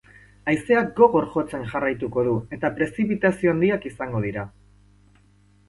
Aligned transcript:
Haizeak 0.51 0.87
gogor 0.99 1.27
jotzen 1.35 1.67
jarraituko 1.73 2.25
du 2.29 2.33
eta 2.59 2.73
prezipitazio 2.81 3.55
handiak 3.55 3.89
izango 3.93 4.25
dira. 4.27 4.49